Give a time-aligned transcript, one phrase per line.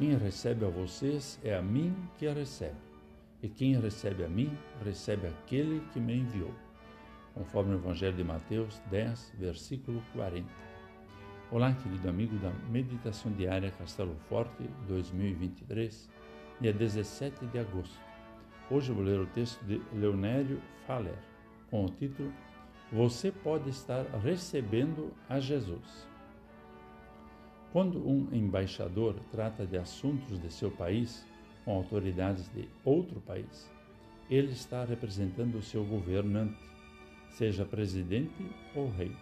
[0.00, 2.74] Quem recebe a vocês é a mim que a recebe,
[3.42, 4.50] e quem recebe a mim,
[4.82, 6.54] recebe aquele que me enviou.
[7.34, 10.48] Conforme o Evangelho de Mateus 10, versículo 40.
[11.50, 16.08] Olá, querido amigo da Meditação Diária Castelo Forte 2023,
[16.62, 18.00] dia 17 de agosto.
[18.70, 21.18] Hoje eu vou ler o texto de Leonério Faller,
[21.70, 22.32] com o título
[22.90, 26.09] Você pode estar recebendo a Jesus.
[27.72, 31.24] Quando um embaixador trata de assuntos de seu país
[31.64, 33.70] com autoridades de outro país,
[34.28, 36.58] ele está representando o seu governante,
[37.28, 38.44] seja presidente
[38.74, 39.14] ou rei.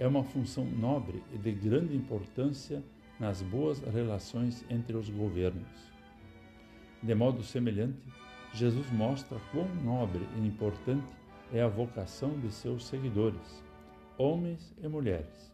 [0.00, 2.82] É uma função nobre e de grande importância
[3.20, 5.92] nas boas relações entre os governos.
[7.00, 8.02] De modo semelhante,
[8.52, 11.06] Jesus mostra quão nobre e importante
[11.52, 13.62] é a vocação de seus seguidores,
[14.18, 15.53] homens e mulheres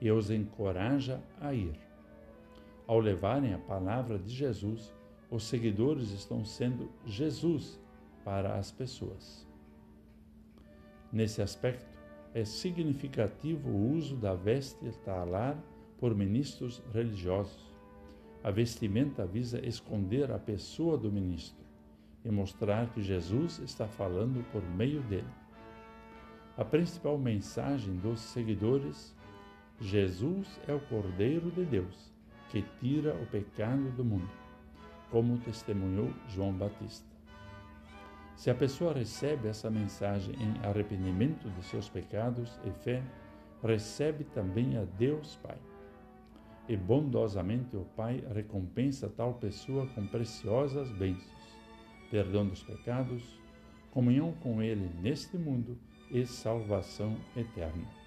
[0.00, 1.78] e os encoraja a ir.
[2.86, 4.94] Ao levarem a palavra de Jesus,
[5.30, 7.80] os seguidores estão sendo Jesus
[8.24, 9.46] para as pessoas.
[11.12, 11.96] Nesse aspecto,
[12.34, 15.56] é significativo o uso da veste talar
[15.98, 17.74] por ministros religiosos.
[18.44, 21.64] A vestimenta visa esconder a pessoa do ministro
[22.24, 25.26] e mostrar que Jesus está falando por meio dele.
[26.56, 29.14] A principal mensagem dos seguidores
[29.80, 32.10] Jesus é o Cordeiro de Deus
[32.48, 34.30] que tira o pecado do mundo,
[35.10, 37.06] como testemunhou João Batista.
[38.34, 43.02] Se a pessoa recebe essa mensagem em arrependimento de seus pecados e fé,
[43.62, 45.58] recebe também a Deus Pai.
[46.66, 51.58] E bondosamente o Pai recompensa tal pessoa com preciosas bênçãos,
[52.10, 53.38] perdão dos pecados,
[53.90, 55.78] comunhão com Ele neste mundo
[56.10, 58.05] e salvação eterna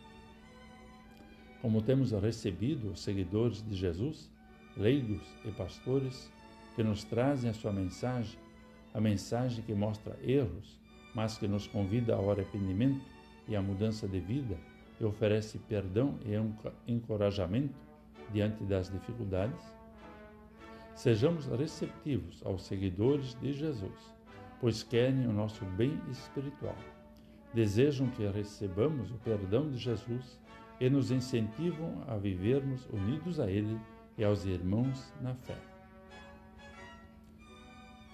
[1.62, 4.32] como temos recebido os seguidores de Jesus,
[4.78, 6.32] leigos e pastores,
[6.76, 8.40] que nos trazem a sua mensagem,
[8.94, 10.80] a mensagem que mostra erros,
[11.14, 13.04] mas que nos convida ao arrependimento
[13.48, 14.58] e à mudança de vida
[15.00, 17.76] e oferece perdão e encorajamento
[18.32, 19.62] diante das dificuldades?
[20.96, 24.14] Sejamos receptivos aos seguidores de Jesus,
[24.60, 26.76] pois querem o nosso bem espiritual.
[27.54, 30.40] Desejam que recebamos o perdão de Jesus
[30.80, 33.80] e nos incentivam a vivermos unidos a Ele
[34.18, 35.58] e aos irmãos na fé.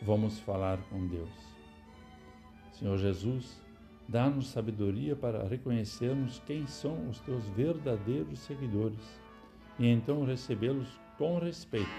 [0.02, 1.30] Vamos falar com Deus.
[2.74, 3.62] Senhor Jesus,
[4.08, 9.20] dá-nos sabedoria para reconhecermos quem são os teus verdadeiros seguidores
[9.80, 10.88] e então recebê-los
[11.18, 11.90] com respeito,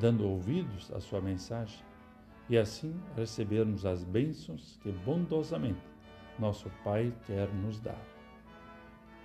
[0.00, 1.84] dando ouvidos à sua mensagem
[2.48, 5.82] e assim recebermos as bênçãos que bondosamente
[6.38, 8.17] nosso Pai quer nos dar.